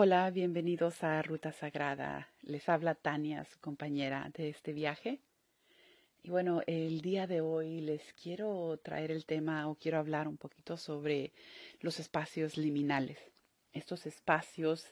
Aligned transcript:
Hola, 0.00 0.30
bienvenidos 0.30 1.02
a 1.02 1.20
Ruta 1.22 1.50
Sagrada. 1.50 2.28
Les 2.42 2.68
habla 2.68 2.94
Tania, 2.94 3.44
su 3.44 3.58
compañera 3.58 4.30
de 4.32 4.48
este 4.48 4.72
viaje. 4.72 5.18
Y 6.22 6.30
bueno, 6.30 6.62
el 6.68 7.00
día 7.00 7.26
de 7.26 7.40
hoy 7.40 7.80
les 7.80 8.12
quiero 8.12 8.78
traer 8.80 9.10
el 9.10 9.26
tema 9.26 9.68
o 9.68 9.74
quiero 9.74 9.98
hablar 9.98 10.28
un 10.28 10.36
poquito 10.36 10.76
sobre 10.76 11.32
los 11.80 11.98
espacios 11.98 12.56
liminales. 12.56 13.18
Estos 13.72 14.06
espacios 14.06 14.86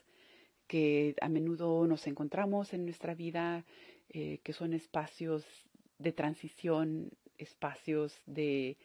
que 0.67 1.15
a 1.21 1.29
menudo 1.29 1.87
nos 1.87 2.05
encontramos 2.05 2.73
en 2.73 2.83
nuestra 2.83 3.15
vida, 3.15 3.63
eh, 4.09 4.39
que 4.43 4.51
son 4.51 4.73
espacios 4.73 5.45
de 5.99 6.11
transición, 6.11 7.11
espacios 7.37 8.21
de, 8.25 8.77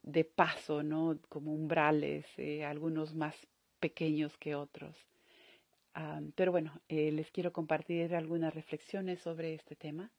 de 0.00 0.24
paso, 0.24 0.82
¿no? 0.82 1.18
Como 1.28 1.52
umbrales, 1.52 2.24
eh, 2.38 2.64
algunos 2.64 3.14
más 3.14 3.36
pequeños 3.80 4.38
que 4.38 4.54
otros 4.54 4.96
pero 6.34 6.52
bueno, 6.52 6.80
eh, 6.88 7.10
les 7.10 7.30
quiero 7.30 7.52
compartir 7.52 8.14
algunas 8.14 8.54
reflexiones 8.54 9.20
sobre 9.20 9.54
este 9.54 9.74
tema. 9.74 10.10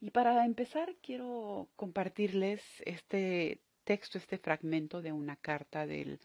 Y 0.00 0.10
para 0.10 0.44
empezar, 0.44 0.96
quiero 1.00 1.68
compartirles 1.76 2.62
este 2.84 3.60
texto, 3.84 4.18
este 4.18 4.38
fragmento 4.38 5.00
de 5.02 5.12
una 5.12 5.36
carta 5.36 5.86
del 5.86 6.18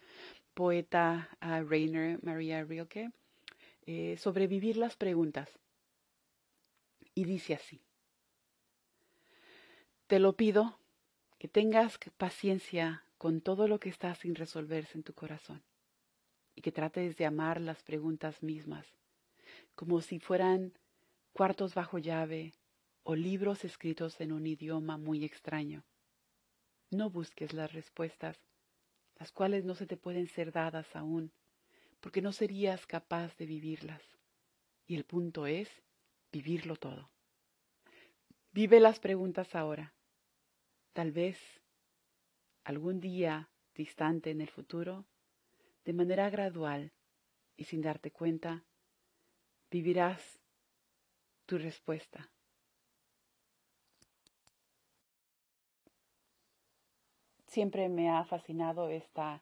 poeta 0.54 1.30
Rainer 1.40 2.18
Maria 2.24 2.64
Rilke 2.64 3.12
eh, 3.86 4.18
sobre 4.18 4.48
vivir 4.48 4.78
las 4.78 4.96
preguntas. 4.96 5.50
Y 7.14 7.26
dice 7.26 7.54
así, 7.54 7.82
te 10.08 10.20
lo 10.20 10.34
pido 10.34 10.80
que 11.38 11.48
tengas 11.48 12.00
paciencia 12.18 13.04
con 13.18 13.42
todo 13.42 13.68
lo 13.68 13.80
que 13.80 13.90
está 13.90 14.14
sin 14.16 14.36
resolverse 14.36 14.98
en 14.98 15.04
tu 15.04 15.14
corazón 15.14 15.62
y 16.58 16.62
que 16.62 16.72
trates 16.72 17.16
de 17.18 17.26
amar 17.28 17.62
las 17.62 17.84
preguntas 17.84 18.42
mismas, 18.42 18.88
como 19.76 20.02
si 20.02 20.20
fueran 20.20 20.74
cuartos 21.32 21.76
bajo 21.76 22.00
llave 22.00 22.56
o 23.04 23.16
libros 23.16 23.64
escritos 23.64 24.20
en 24.22 24.32
un 24.32 24.48
idioma 24.48 24.98
muy 24.98 25.24
extraño. 25.24 25.84
No 26.90 27.12
busques 27.12 27.54
las 27.54 27.74
respuestas, 27.74 28.40
las 29.18 29.32
cuales 29.32 29.66
no 29.66 29.76
se 29.76 29.86
te 29.86 29.98
pueden 29.98 30.28
ser 30.28 30.52
dadas 30.52 30.96
aún, 30.96 31.32
porque 32.00 32.24
no 32.24 32.32
serías 32.32 32.88
capaz 32.88 33.38
de 33.38 33.46
vivirlas. 33.46 34.02
Y 34.88 34.96
el 34.96 35.04
punto 35.04 35.46
es 35.46 35.70
vivirlo 36.32 36.76
todo. 36.76 37.12
Vive 38.52 38.80
las 38.80 39.00
preguntas 39.00 39.54
ahora. 39.54 39.94
Tal 40.94 41.12
vez 41.12 41.38
algún 42.64 43.00
día 43.00 43.48
distante 43.76 44.32
en 44.32 44.42
el 44.42 44.50
futuro 44.50 45.06
de 45.88 45.94
manera 45.94 46.30
gradual 46.30 46.92
y 47.56 47.64
sin 47.64 47.82
darte 47.82 48.12
cuenta, 48.12 48.66
vivirás 49.72 50.22
tu 51.46 51.58
respuesta. 51.58 52.30
Siempre 57.46 57.88
me 57.88 58.10
ha 58.10 58.26
fascinado 58.26 58.90
esta 58.90 59.42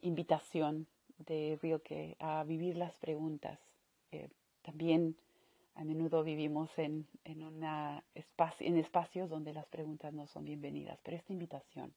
invitación 0.00 0.86
de 1.18 1.58
Rilke 1.60 2.16
a 2.20 2.42
vivir 2.44 2.78
las 2.78 2.96
preguntas. 2.96 3.60
Eh, 4.12 4.30
también 4.62 5.14
a 5.74 5.84
menudo 5.84 6.24
vivimos 6.24 6.70
en, 6.78 7.06
en, 7.24 7.42
una 7.42 8.02
en 8.60 8.78
espacios 8.78 9.28
donde 9.28 9.52
las 9.52 9.66
preguntas 9.66 10.14
no 10.14 10.26
son 10.26 10.46
bienvenidas, 10.46 10.98
pero 11.02 11.18
esta 11.18 11.34
invitación 11.34 11.92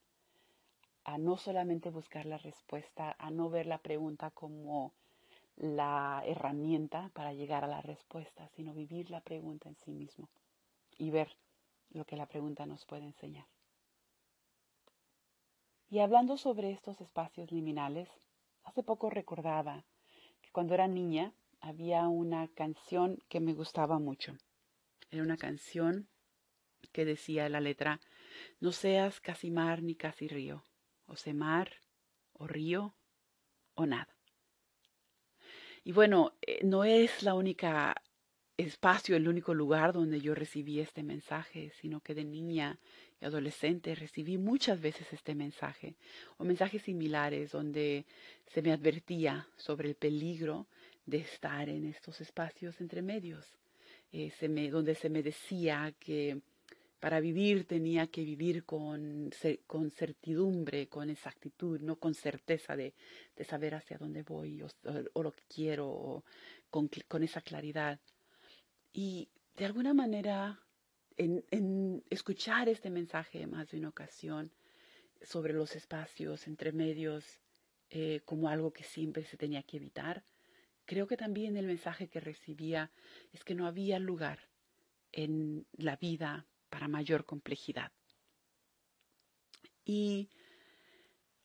a 1.03 1.17
no 1.17 1.38
solamente 1.38 1.89
buscar 1.89 2.25
la 2.25 2.38
respuesta, 2.38 3.16
a 3.19 3.31
no 3.31 3.50
ver 3.50 3.66
la 3.66 3.80
pregunta 3.80 4.31
como 4.31 4.94
la 5.56 6.23
herramienta 6.25 7.09
para 7.14 7.33
llegar 7.33 7.64
a 7.64 7.67
la 7.67 7.81
respuesta, 7.81 8.47
sino 8.50 8.73
vivir 8.73 9.09
la 9.09 9.22
pregunta 9.22 9.67
en 9.67 9.75
sí 9.75 9.91
mismo 9.91 10.30
y 10.97 11.11
ver 11.11 11.38
lo 11.91 12.06
que 12.06 12.16
la 12.16 12.28
pregunta 12.28 12.66
nos 12.66 12.85
puede 12.85 13.06
enseñar. 13.06 13.47
Y 15.90 16.00
hablando 16.00 16.38
sobre 16.38 16.72
estos 16.72 17.02
espacios 17.02 17.52
liminales, 17.52 18.09
hace 18.63 18.84
poco 18.84 19.09
recordaba 19.09 19.84
que 20.41 20.52
cuando 20.52 20.75
era 20.75 20.88
niña 20.88 21.34
había 21.62 22.07
una 22.07 22.47
canción 22.50 23.18
que 23.28 23.40
me 23.40 23.53
gustaba 23.53 24.00
mucho. 24.00 24.38
Era 25.09 25.23
una 25.23 25.38
canción 25.38 26.07
que 26.91 27.06
decía 27.06 27.50
la 27.50 27.59
letra, 27.59 28.00
no 28.59 28.72
seas 28.72 29.19
casi 29.19 29.52
mar 29.52 29.81
ni 29.81 29.96
casi 29.96 30.28
río, 30.28 30.63
o 31.09 31.16
sé 31.16 31.34
mar, 31.34 31.70
o 32.34 32.47
río, 32.47 32.94
o 33.75 33.86
nada. 33.86 34.16
Y 35.84 35.92
bueno, 35.92 36.34
eh, 36.42 36.59
no 36.64 36.84
es 36.84 37.24
la 37.24 37.34
única 37.34 37.96
espacio, 38.58 39.16
el 39.16 39.28
único 39.28 39.53
lugar 39.53 39.94
donde 39.94 40.20
yo 40.20 40.36
recibí 40.36 40.80
este 40.80 41.02
mensaje, 41.02 41.72
sino 41.80 42.02
que 42.02 42.14
de 42.14 42.25
niña 42.25 42.78
y 43.22 43.25
adolescente 43.25 43.96
recibí 43.96 44.38
muchas 44.38 44.81
veces 44.81 45.12
este 45.14 45.34
mensaje 45.34 45.96
o 46.38 46.44
mensajes 46.44 46.81
similares 46.81 47.52
donde 47.52 48.06
se 48.47 48.62
me 48.62 48.72
advertía 48.72 49.47
sobre 49.56 49.88
el 49.88 49.96
peligro 49.96 50.68
de 51.06 51.18
estar 51.18 51.70
en 51.70 51.86
estos 51.86 52.20
espacios 52.22 52.81
entre 52.81 53.02
medios, 53.02 53.58
eh, 54.12 54.31
donde 54.72 54.96
se 54.96 55.09
me 55.09 55.24
decía 55.24 55.94
que 56.00 56.41
para 56.99 57.21
vivir 57.21 57.65
tenía 57.65 58.07
que 58.07 58.23
vivir 58.23 58.65
con, 58.65 59.31
con 59.65 59.89
certidumbre, 59.89 60.89
con 60.89 61.09
exactitud, 61.09 61.79
no 61.79 61.97
con 61.97 62.13
certeza 62.13 62.75
de, 62.75 62.93
de 63.35 63.43
saber 63.45 63.75
hacia 63.75 63.97
dónde 63.97 64.23
voy 64.23 64.61
o, 64.61 65.23
lo 65.23 65.31
que 65.31 65.43
quiero, 65.47 65.89
o 65.89 66.25
con, 66.69 66.89
con, 67.07 67.23
esa 67.23 67.41
claridad. 67.41 67.99
Y 68.91 69.29
de 69.55 69.65
alguna 69.65 69.93
manera, 69.93 70.59
en, 71.15 72.03
escuchar 72.09 72.67
este 72.67 72.89
mensaje 72.89 73.47
más 73.47 73.69
de 73.69 73.77
una 73.77 73.89
ocasión 73.89 74.51
sobre 75.21 75.53
los 75.53 75.75
espacios 75.75 76.47
entre 76.47 76.73
medios 76.73 77.39
eh, 77.91 78.21
como 78.25 78.49
algo 78.49 78.71
que 78.71 78.83
siempre 78.83 79.23
se 79.23 79.37
tenía 79.37 79.63
que 79.63 79.77
evitar, 79.77 80.23
creo 80.85 81.07
que 81.07 81.17
también 81.17 81.55
el 81.55 81.66
mensaje 81.66 82.09
que 82.09 82.19
recibía 82.19 82.91
es 83.31 83.43
que 83.45 83.55
no 83.55 83.67
había 83.67 83.99
lugar 83.99 84.49
en 85.11 85.66
la 85.77 85.95
vida 85.95 86.48
para 86.69 86.88
mayor 86.88 87.25
complejidad. 87.25 87.91
Y 89.85 90.30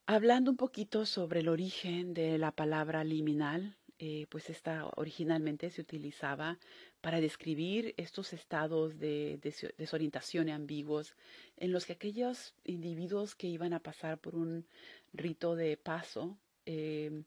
hablando 0.06 0.50
un 0.50 0.56
poquito 0.56 1.06
sobre 1.06 1.40
el 1.40 1.48
origen 1.48 2.14
de 2.14 2.38
la 2.38 2.52
palabra 2.52 3.04
liminal, 3.04 3.76
eh, 3.98 4.26
pues 4.28 4.50
esta 4.50 4.90
originalmente 4.96 5.70
se 5.70 5.80
utilizaba 5.80 6.58
para 7.00 7.20
describir 7.20 7.94
estos 7.96 8.32
estados 8.32 8.98
de, 8.98 9.38
desorientación 9.78 10.48
ambiguos 10.48 11.14
en 11.56 11.70
los 11.70 11.86
que 11.86 11.92
aquellos 11.92 12.54
individuos 12.64 13.36
que 13.36 13.46
iban 13.46 13.72
a 13.72 13.80
pasar 13.80 14.18
por 14.18 14.34
un 14.34 14.66
rito 15.12 15.54
de 15.54 15.76
paso 15.76 16.36
eh, 16.66 17.22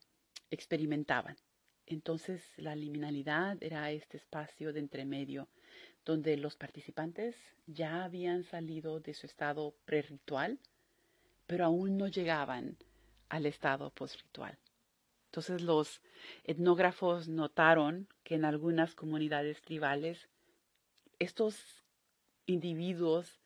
experimentaban. 0.51 1.37
Entonces 1.85 2.43
la 2.57 2.75
liminalidad 2.75 3.57
era 3.63 3.91
este 3.91 4.17
espacio 4.17 4.73
de 4.73 4.81
entremedio 4.81 5.47
donde 6.07 6.37
los 6.37 6.55
participantes 6.55 7.35
ya 7.65 8.05
habían 8.05 8.45
salido 8.45 9.01
de 9.01 9.13
su 9.13 9.25
estado 9.25 9.75
preritual, 9.83 10.57
pero 11.45 11.65
aún 11.65 11.97
no 11.97 12.07
llegaban 12.07 12.77
al 13.27 13.45
estado 13.45 13.89
postritual. 13.89 14.57
Entonces 15.25 15.61
los 15.61 16.01
etnógrafos 16.45 17.27
notaron 17.27 18.07
que 18.23 18.35
en 18.35 18.45
algunas 18.45 18.95
comunidades 18.95 19.61
tribales 19.61 20.29
estos 21.19 21.83
individuos 22.45 23.41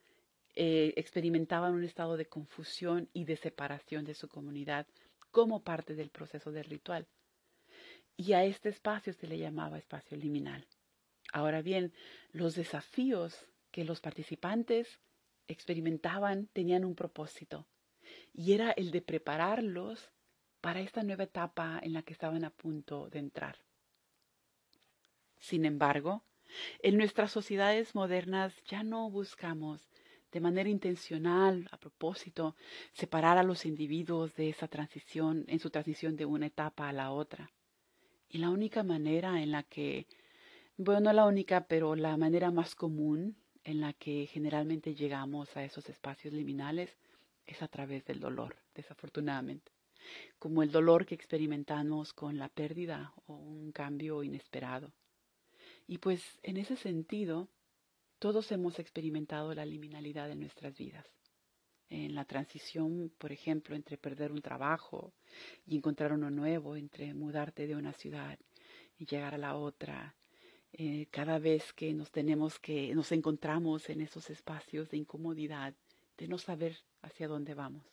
eh, 0.53 0.93
experimentaban 0.97 1.73
un 1.73 1.83
estado 1.83 2.16
de 2.16 2.28
confusión 2.28 3.09
y 3.11 3.25
de 3.25 3.38
separación 3.38 4.05
de 4.05 4.13
su 4.13 4.28
comunidad 4.28 4.85
como 5.31 5.63
parte 5.63 5.95
del 5.95 6.11
proceso 6.11 6.51
del 6.51 6.66
ritual. 6.66 7.07
Y 8.17 8.34
a 8.34 8.43
este 8.43 8.69
espacio 8.69 9.13
se 9.13 9.25
le 9.25 9.40
llamaba 9.40 9.79
espacio 9.79 10.16
liminal. 10.16 10.67
Ahora 11.31 11.61
bien, 11.61 11.93
los 12.31 12.55
desafíos 12.55 13.47
que 13.72 13.85
los 13.85 14.01
participantes 14.01 14.99
experimentaban 15.47 16.47
tenían 16.47 16.85
un 16.85 16.95
propósito 16.95 17.67
y 18.33 18.53
era 18.53 18.72
el 18.72 18.91
de 18.91 19.01
prepararlos 19.01 20.11
para 20.59 20.81
esta 20.81 21.03
nueva 21.03 21.23
etapa 21.23 21.79
en 21.81 21.93
la 21.93 22.03
que 22.03 22.13
estaban 22.13 22.43
a 22.43 22.49
punto 22.49 23.09
de 23.09 23.19
entrar. 23.19 23.57
Sin 25.39 25.66
embargo, 25.66 26.23
en 26.79 26.97
nuestras 26.97 27.31
sociedades 27.31 27.95
modernas 27.95 28.53
ya 28.66 28.84
no 28.84 29.09
buscamos 29.09 29.89
de 30.31 30.39
manera 30.39 30.69
intencional, 30.69 31.67
a 31.72 31.77
propósito, 31.77 32.55
separar 32.93 33.37
a 33.37 33.43
los 33.43 33.66
individuos 33.66 34.35
de 34.35 34.49
esa 34.49 34.67
transición, 34.67 35.43
en 35.47 35.59
su 35.59 35.69
transición 35.69 36.16
de 36.16 36.25
una 36.25 36.45
etapa 36.45 36.87
a 36.87 36.93
la 36.93 37.11
otra. 37.11 37.51
Y 38.29 38.37
la 38.37 38.49
única 38.49 38.84
manera 38.84 39.41
en 39.41 39.51
la 39.51 39.63
que 39.63 40.07
bueno, 40.78 41.02
no 41.02 41.14
la 41.14 41.26
única, 41.26 41.68
pero 41.68 41.96
la 41.96 42.18
manera 42.18 42.52
más 42.52 42.76
común 42.76 43.35
en 43.64 43.82
la 43.82 43.94
que 43.94 44.28
generalmente 44.28 44.96
llegamos 44.96 45.56
a 45.56 45.64
esos 45.64 45.90
espacios 45.90 46.34
liminales 46.34 46.97
es 47.46 47.62
a 47.62 47.68
través 47.68 48.06
del 48.06 48.20
dolor, 48.20 48.58
desafortunadamente. 48.76 49.72
como 50.40 50.64
el 50.64 50.72
dolor 50.72 51.06
que 51.06 51.16
experimentamos 51.16 52.14
con 52.14 52.40
la 52.40 52.50
pérdida 52.50 53.14
o 53.28 53.35
un 53.35 53.72
cambio 53.72 54.23
inesperado. 54.23 54.91
Y 55.88 56.00
pues 56.00 56.40
en 56.44 56.58
ese 56.58 56.76
sentido, 56.76 57.47
todos 58.20 58.52
hemos 58.52 58.79
experimentado 58.79 59.53
la 59.53 59.66
liminalidad 59.66 60.32
en 60.32 60.40
nuestras 60.40 60.78
vidas. 60.78 61.06
En 61.90 62.16
la 62.16 62.26
transición, 62.26 63.12
por 63.18 63.32
ejemplo, 63.32 63.76
entre 63.76 63.97
perder 63.97 64.32
un 64.32 64.41
trabajo 64.41 65.14
y 65.66 65.76
encontrar 65.76 66.14
uno 66.14 66.32
nuevo, 66.32 66.76
entre 66.76 67.14
mudarte 67.14 67.68
de 67.68 67.76
una 67.76 67.94
ciudad 67.94 68.40
y 68.97 69.06
llegar 69.06 69.35
a 69.35 69.38
la 69.38 69.56
otra, 69.56 70.16
eh, 70.73 71.08
cada 71.12 71.40
vez 71.40 71.73
que 71.73 71.94
nos 71.94 72.12
tenemos 72.12 72.59
que, 72.59 72.94
nos 72.96 73.12
encontramos 73.12 73.90
en 73.90 74.02
esos 74.02 74.29
espacios 74.29 74.90
de 74.90 74.97
incomodidad, 74.97 75.73
de 76.18 76.28
no 76.28 76.38
saber 76.38 76.78
hacia 77.02 77.28
dónde 77.28 77.53
vamos. 77.53 77.84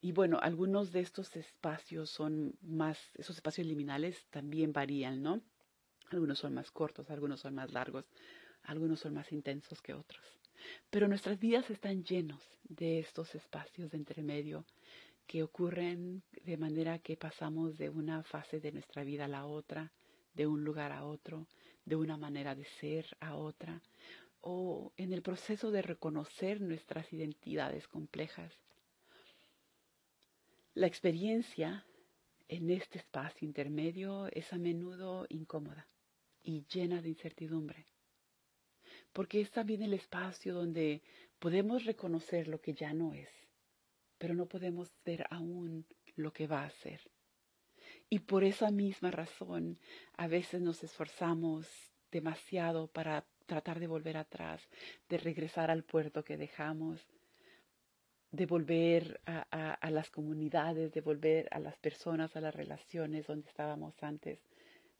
Y 0.00 0.12
bueno, 0.12 0.38
algunos 0.42 0.90
de 0.90 1.00
estos 1.00 1.36
espacios 1.36 2.10
son 2.10 2.56
más, 2.60 2.98
esos 3.14 3.36
espacios 3.36 3.66
liminales 3.66 4.26
también 4.30 4.72
varían, 4.72 5.22
¿no? 5.22 5.42
Algunos 6.10 6.40
son 6.40 6.54
más 6.54 6.70
cortos, 6.72 7.10
algunos 7.10 7.40
son 7.40 7.54
más 7.54 7.72
largos, 7.72 8.04
algunos 8.64 9.00
son 9.00 9.14
más 9.14 9.30
intensos 9.30 9.80
que 9.80 9.94
otros. 9.94 10.24
Pero 10.90 11.06
nuestras 11.06 11.38
vidas 11.38 11.70
están 11.70 12.02
llenos 12.02 12.42
de 12.64 12.98
estos 12.98 13.34
espacios 13.34 13.90
de 13.90 13.98
entremedio 13.98 14.64
que 15.26 15.42
ocurren 15.42 16.22
de 16.44 16.56
manera 16.56 16.98
que 16.98 17.16
pasamos 17.16 17.78
de 17.78 17.90
una 17.90 18.22
fase 18.22 18.60
de 18.60 18.72
nuestra 18.72 19.04
vida 19.04 19.26
a 19.26 19.28
la 19.28 19.46
otra, 19.46 19.92
de 20.34 20.46
un 20.46 20.64
lugar 20.64 20.92
a 20.92 21.04
otro, 21.04 21.46
de 21.84 21.96
una 21.96 22.16
manera 22.16 22.54
de 22.54 22.64
ser 22.64 23.06
a 23.20 23.36
otra, 23.36 23.82
o 24.40 24.92
en 24.96 25.12
el 25.12 25.22
proceso 25.22 25.70
de 25.70 25.82
reconocer 25.82 26.60
nuestras 26.60 27.12
identidades 27.12 27.86
complejas. 27.88 28.52
La 30.74 30.86
experiencia 30.86 31.84
en 32.48 32.70
este 32.70 32.98
espacio 32.98 33.46
intermedio 33.46 34.26
es 34.32 34.52
a 34.52 34.58
menudo 34.58 35.26
incómoda 35.28 35.86
y 36.42 36.64
llena 36.66 37.00
de 37.00 37.10
incertidumbre, 37.10 37.86
porque 39.12 39.40
es 39.40 39.50
también 39.50 39.82
el 39.82 39.94
espacio 39.94 40.54
donde 40.54 41.02
podemos 41.38 41.84
reconocer 41.84 42.48
lo 42.48 42.60
que 42.60 42.74
ya 42.74 42.92
no 42.92 43.14
es, 43.14 43.28
pero 44.18 44.34
no 44.34 44.46
podemos 44.46 44.92
ver 45.04 45.26
aún 45.30 45.86
lo 46.16 46.32
que 46.32 46.46
va 46.46 46.64
a 46.64 46.70
ser. 46.70 47.00
Y 48.12 48.18
por 48.18 48.44
esa 48.44 48.70
misma 48.70 49.10
razón 49.10 49.78
a 50.18 50.26
veces 50.26 50.60
nos 50.60 50.84
esforzamos 50.84 51.66
demasiado 52.10 52.88
para 52.88 53.24
tratar 53.46 53.80
de 53.80 53.86
volver 53.86 54.18
atrás, 54.18 54.68
de 55.08 55.16
regresar 55.16 55.70
al 55.70 55.82
puerto 55.82 56.22
que 56.22 56.36
dejamos, 56.36 57.08
de 58.30 58.44
volver 58.44 59.18
a, 59.24 59.40
a, 59.72 59.90
las 59.90 60.10
comunidades, 60.10 60.92
de 60.92 61.00
volver 61.00 61.48
a 61.52 61.58
las 61.58 61.78
personas, 61.78 62.36
a 62.36 62.42
las 62.42 62.54
relaciones 62.54 63.28
donde 63.28 63.48
estábamos 63.48 63.94
antes, 64.02 64.40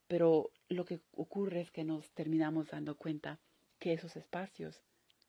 pero 0.09 0.51
lo 0.71 0.87
que 0.87 1.01
ocurre 1.13 1.61
es 1.61 1.71
que 1.71 1.85
nos 1.85 2.13
terminamos 2.13 2.71
dando 2.71 2.97
cuenta 2.97 3.39
que 3.79 3.93
esos 3.93 4.17
espacios 4.17 4.81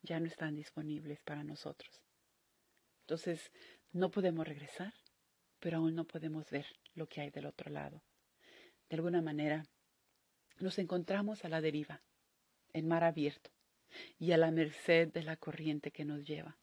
ya 0.04 0.22
no 0.22 0.28
están 0.28 0.56
disponibles 0.56 1.22
para 1.22 1.44
nosotros. 1.44 2.02
Entonces, 3.02 3.52
no 3.92 4.10
podemos 4.10 4.48
regresar, 4.48 4.94
pero 5.60 5.80
aún 5.80 5.96
no 5.96 6.06
podemos 6.06 6.50
ver 6.50 6.66
lo 6.96 7.08
que 7.08 7.22
hay 7.22 7.30
del 7.30 7.46
otro 7.46 7.72
lado. 7.72 8.04
De 8.90 8.96
alguna 8.96 9.22
manera, 9.22 9.66
nos 10.60 10.78
encontramos 10.80 11.46
a 11.46 11.50
la 11.50 11.62
deriva, 11.62 12.02
en 12.74 12.88
mar 12.88 13.04
abierto, 13.04 13.52
y 14.20 14.32
a 14.32 14.38
la 14.38 14.52
merced 14.52 15.10
de 15.10 15.24
la 15.24 15.38
corriente 15.38 15.92
que 15.92 16.06
nos 16.06 16.26
lleva. 16.26 16.58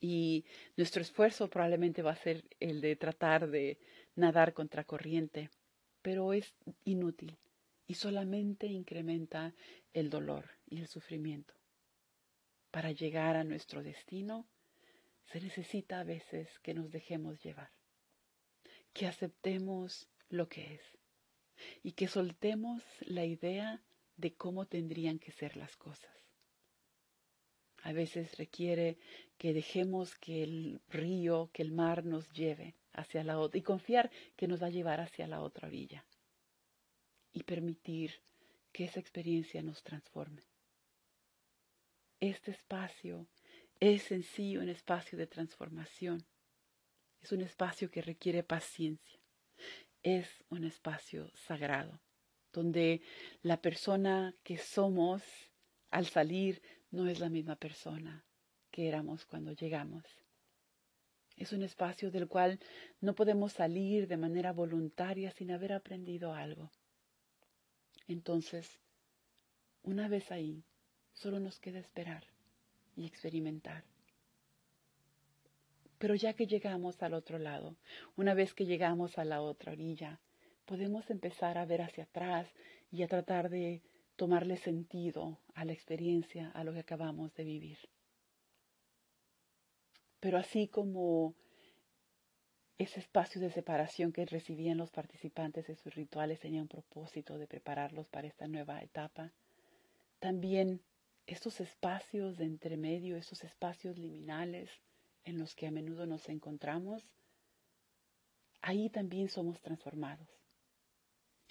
Y 0.00 0.44
nuestro 0.76 1.02
esfuerzo 1.02 1.48
probablemente 1.48 2.02
va 2.02 2.12
a 2.12 2.16
ser 2.16 2.44
el 2.60 2.80
de 2.80 2.96
tratar 2.96 3.48
de 3.48 3.78
nadar 4.14 4.52
contra 4.52 4.84
corriente 4.84 5.50
pero 6.04 6.34
es 6.34 6.54
inútil 6.84 7.38
y 7.86 7.94
solamente 7.94 8.66
incrementa 8.66 9.54
el 9.94 10.10
dolor 10.10 10.50
y 10.66 10.80
el 10.80 10.86
sufrimiento. 10.86 11.54
Para 12.70 12.92
llegar 12.92 13.36
a 13.36 13.44
nuestro 13.44 13.82
destino 13.82 14.46
se 15.24 15.40
necesita 15.40 16.00
a 16.00 16.04
veces 16.04 16.58
que 16.58 16.74
nos 16.74 16.90
dejemos 16.90 17.42
llevar, 17.42 17.70
que 18.94 19.06
aceptemos 19.06 20.08
lo 20.30 20.48
que 20.48 20.74
es 20.74 20.80
y 21.82 21.92
que 21.92 22.08
soltemos 22.08 22.82
la 23.00 23.24
idea 23.24 23.82
de 24.16 24.34
cómo 24.34 24.66
tendrían 24.66 25.18
que 25.18 25.32
ser 25.32 25.56
las 25.56 25.76
cosas. 25.76 26.10
A 27.82 27.92
veces 27.92 28.38
requiere 28.38 28.96
que 29.36 29.52
dejemos 29.52 30.14
que 30.14 30.42
el 30.42 30.80
río, 30.88 31.50
que 31.52 31.62
el 31.62 31.72
mar 31.72 32.04
nos 32.04 32.30
lleve 32.30 32.76
hacia 32.92 33.24
la 33.24 33.38
otra 33.38 33.58
y 33.58 33.62
confiar 33.62 34.10
que 34.36 34.48
nos 34.48 34.62
va 34.62 34.68
a 34.68 34.70
llevar 34.70 35.00
hacia 35.00 35.26
la 35.26 35.42
otra 35.42 35.68
orilla 35.68 36.06
y 37.32 37.42
permitir 37.42 38.22
que 38.72 38.84
esa 38.84 39.00
experiencia 39.00 39.62
nos 39.62 39.82
transforme. 39.82 40.44
Este 42.20 42.52
espacio 42.52 43.26
es 43.80 44.10
en 44.12 44.22
sí 44.22 44.56
un 44.56 44.68
espacio 44.68 45.18
de 45.18 45.26
transformación. 45.26 46.24
Es 47.24 47.32
un 47.32 47.40
espacio 47.40 47.90
que 47.90 48.02
requiere 48.02 48.42
paciencia. 48.42 49.18
Es 50.02 50.28
un 50.50 50.62
espacio 50.64 51.30
sagrado, 51.34 51.98
donde 52.52 53.00
la 53.40 53.62
persona 53.62 54.36
que 54.42 54.58
somos 54.58 55.22
al 55.90 56.04
salir 56.04 56.60
no 56.90 57.08
es 57.08 57.20
la 57.20 57.30
misma 57.30 57.56
persona 57.56 58.26
que 58.70 58.88
éramos 58.88 59.24
cuando 59.24 59.52
llegamos. 59.52 60.04
Es 61.38 61.54
un 61.54 61.62
espacio 61.62 62.10
del 62.10 62.28
cual 62.28 62.60
no 63.00 63.14
podemos 63.14 63.54
salir 63.54 64.06
de 64.06 64.18
manera 64.18 64.52
voluntaria 64.52 65.30
sin 65.30 65.50
haber 65.50 65.72
aprendido 65.72 66.34
algo. 66.34 66.72
Entonces, 68.06 68.80
una 69.82 70.08
vez 70.08 70.30
ahí, 70.30 70.62
solo 71.14 71.40
nos 71.40 71.58
queda 71.58 71.78
esperar 71.78 72.26
y 72.94 73.06
experimentar. 73.06 73.93
Pero 75.98 76.14
ya 76.14 76.34
que 76.34 76.46
llegamos 76.46 77.02
al 77.02 77.14
otro 77.14 77.38
lado, 77.38 77.76
una 78.16 78.34
vez 78.34 78.54
que 78.54 78.66
llegamos 78.66 79.18
a 79.18 79.24
la 79.24 79.40
otra 79.40 79.72
orilla, 79.72 80.20
podemos 80.64 81.10
empezar 81.10 81.58
a 81.58 81.66
ver 81.66 81.82
hacia 81.82 82.04
atrás 82.04 82.48
y 82.90 83.02
a 83.02 83.08
tratar 83.08 83.48
de 83.48 83.82
tomarle 84.16 84.56
sentido 84.56 85.38
a 85.54 85.64
la 85.64 85.72
experiencia, 85.72 86.50
a 86.50 86.64
lo 86.64 86.72
que 86.72 86.80
acabamos 86.80 87.34
de 87.34 87.44
vivir. 87.44 87.78
Pero 90.20 90.38
así 90.38 90.68
como 90.68 91.34
ese 92.78 93.00
espacio 93.00 93.40
de 93.40 93.50
separación 93.50 94.12
que 94.12 94.26
recibían 94.26 94.78
los 94.78 94.90
participantes 94.90 95.66
de 95.66 95.76
sus 95.76 95.94
rituales 95.94 96.40
tenía 96.40 96.62
un 96.62 96.68
propósito 96.68 97.38
de 97.38 97.46
prepararlos 97.46 98.08
para 98.08 98.26
esta 98.26 98.48
nueva 98.48 98.82
etapa, 98.82 99.32
también 100.18 100.80
estos 101.26 101.60
espacios 101.60 102.36
de 102.36 102.44
entremedio, 102.44 103.16
estos 103.16 103.44
espacios 103.44 103.98
liminales 103.98 104.70
en 105.24 105.38
los 105.38 105.54
que 105.54 105.66
a 105.66 105.70
menudo 105.70 106.06
nos 106.06 106.28
encontramos, 106.28 107.08
ahí 108.60 108.90
también 108.90 109.28
somos 109.28 109.60
transformados. 109.60 110.28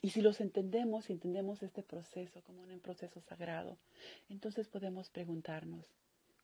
Y 0.01 0.09
si 0.09 0.21
los 0.21 0.41
entendemos, 0.41 1.05
si 1.05 1.13
entendemos 1.13 1.63
este 1.63 1.81
proceso 1.81 2.41
como 2.43 2.63
un 2.63 2.79
proceso 2.81 3.21
sagrado, 3.21 3.77
entonces 4.27 4.67
podemos 4.67 5.09
preguntarnos, 5.09 5.85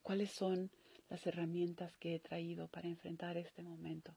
¿cuáles 0.01 0.31
son 0.31 0.71
las 1.09 1.27
herramientas 1.27 1.97
que 1.97 2.15
he 2.15 2.19
traído 2.19 2.67
para 2.69 2.87
enfrentar 2.87 3.35
este 3.35 3.61
momento? 3.61 4.15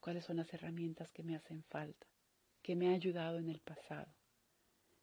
¿Cuáles 0.00 0.24
son 0.24 0.38
las 0.38 0.52
herramientas 0.54 1.12
que 1.12 1.22
me 1.22 1.36
hacen 1.36 1.62
falta? 1.64 2.06
¿Qué 2.62 2.74
me 2.74 2.88
ha 2.88 2.92
ayudado 2.92 3.38
en 3.38 3.48
el 3.50 3.60
pasado? 3.60 4.12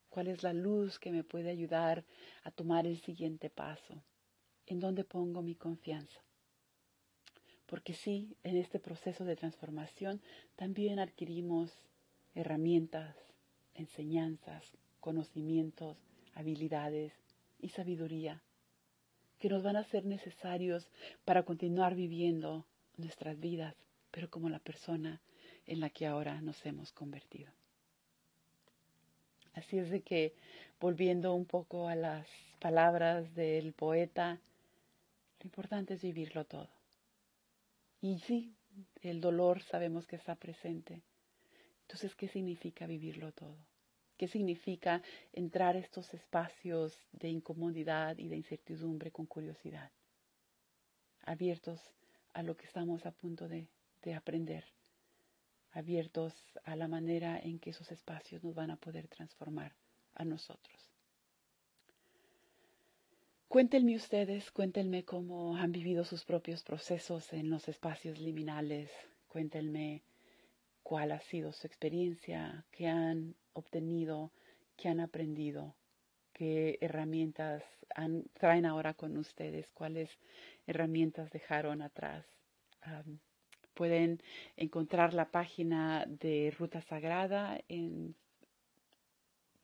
¿Cuál 0.10 0.28
es 0.28 0.42
la 0.42 0.54
luz 0.54 0.98
que 0.98 1.12
me 1.12 1.24
puede 1.24 1.52
ayudar 1.52 2.04
a 2.44 2.52
tomar 2.52 2.88
el 2.88 3.00
siguiente 3.00 3.50
paso? 3.50 4.04
¿En 4.66 4.80
dónde 4.80 5.04
pongo 5.04 5.42
mi 5.42 5.56
confianza? 5.56 6.22
Porque 7.70 7.94
sí, 7.94 8.36
en 8.44 8.58
este 8.58 8.80
proceso 8.80 9.26
de 9.26 9.36
transformación 9.36 10.22
también 10.56 10.98
adquirimos 10.98 11.72
herramientas, 12.34 13.16
enseñanzas, 13.76 14.72
conocimientos, 15.00 15.98
habilidades 16.34 17.14
y 17.60 17.70
sabiduría 17.70 18.42
que 19.38 19.50
nos 19.50 19.64
van 19.64 19.76
a 19.76 19.84
ser 19.84 20.06
necesarios 20.06 20.90
para 21.26 21.44
continuar 21.44 21.96
viviendo 21.96 22.66
nuestras 22.98 23.40
vidas, 23.40 23.76
pero 24.12 24.30
como 24.30 24.50
la 24.50 24.60
persona 24.60 25.22
en 25.66 25.80
la 25.80 25.90
que 25.90 26.08
ahora 26.08 26.42
nos 26.42 26.66
hemos 26.66 26.92
convertido. 26.92 27.52
Así 29.54 29.78
es 29.78 29.90
de 29.92 30.02
que, 30.02 30.34
volviendo 30.80 31.34
un 31.34 31.46
poco 31.46 31.88
a 31.88 31.96
las 31.96 32.28
palabras 32.60 33.34
del 33.36 33.74
poeta, 33.74 34.40
lo 35.40 35.46
importante 35.46 35.94
es 35.94 36.02
vivirlo 36.02 36.46
todo. 36.46 36.79
Y 38.02 38.20
sí, 38.20 38.56
el 39.02 39.22
dolor 39.22 39.62
sabemos 39.64 40.08
que 40.08 40.16
está 40.16 40.36
presente. 40.36 41.02
Entonces, 41.82 42.16
¿qué 42.16 42.28
significa 42.28 42.86
vivirlo 42.86 43.32
todo? 43.32 43.58
¿Qué 44.18 44.28
significa 44.28 45.02
entrar 45.34 45.76
a 45.76 45.80
estos 45.80 46.14
espacios 46.14 47.02
de 47.12 47.30
incomodidad 47.30 48.18
y 48.18 48.28
de 48.28 48.36
incertidumbre 48.36 49.12
con 49.12 49.26
curiosidad? 49.26 49.92
Abiertos 51.26 51.82
a 52.34 52.44
lo 52.44 52.56
que 52.56 52.66
estamos 52.66 53.06
a 53.06 53.12
punto 53.12 53.48
de 53.48 53.68
de 54.02 54.14
aprender, 54.14 54.64
abiertos 55.72 56.34
a 56.64 56.76
la 56.76 56.88
manera 56.88 57.40
en 57.40 57.60
que 57.60 57.72
esos 57.72 57.92
espacios 57.92 58.44
nos 58.44 58.56
van 58.56 58.72
a 58.72 58.78
poder 58.78 59.08
transformar 59.08 59.76
a 60.16 60.24
nosotros. 60.24 60.89
Cuéntenme 63.50 63.96
ustedes, 63.96 64.52
cuéntenme 64.52 65.06
cómo 65.06 65.58
han 65.58 65.72
vivido 65.72 66.06
sus 66.06 66.24
propios 66.24 66.62
procesos 66.62 67.34
en 67.34 67.50
los 67.50 67.68
espacios 67.68 68.20
liminales, 68.20 68.92
cuéntenme 69.28 70.04
cuál 70.84 71.12
ha 71.12 71.20
sido 71.20 71.52
su 71.52 71.66
experiencia, 71.66 72.64
qué 72.70 72.86
han 72.86 73.34
obtenido, 73.54 74.32
qué 74.78 74.90
han 74.90 75.00
aprendido, 75.00 75.74
qué 76.32 76.78
herramientas 76.80 77.64
traen 78.34 78.68
ahora 78.68 78.94
con 78.94 79.18
ustedes, 79.18 79.72
cuáles 79.74 80.12
herramientas 80.68 81.32
dejaron 81.32 81.82
atrás. 81.82 82.28
pueden 83.74 84.22
encontrar 84.58 85.16
la 85.16 85.32
página 85.32 86.06
de 86.08 86.54
Ruta 86.56 86.82
Sagrada 86.82 87.60
en 87.68 88.14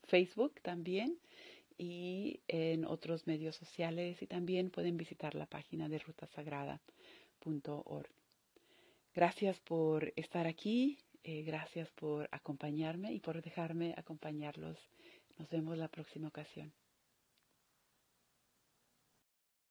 Facebook 0.05 0.59
también 0.63 1.19
y 1.77 2.41
en 2.47 2.85
otros 2.85 3.27
medios 3.27 3.55
sociales 3.55 4.21
y 4.21 4.27
también 4.27 4.69
pueden 4.69 4.97
visitar 4.97 5.35
la 5.35 5.45
página 5.45 5.89
de 5.89 5.99
rutasagrada.org. 5.99 8.09
Gracias 9.13 9.59
por 9.61 10.13
estar 10.15 10.47
aquí, 10.47 10.97
eh, 11.23 11.43
gracias 11.43 11.89
por 11.91 12.27
acompañarme 12.31 13.13
y 13.13 13.19
por 13.19 13.41
dejarme 13.41 13.93
acompañarlos. 13.97 14.77
Nos 15.37 15.49
vemos 15.49 15.77
la 15.77 15.87
próxima 15.87 16.27
ocasión. 16.27 16.73